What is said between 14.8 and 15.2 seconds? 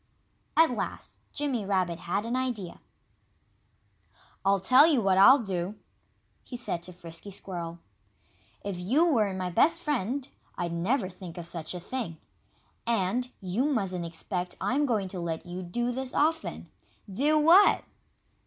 going to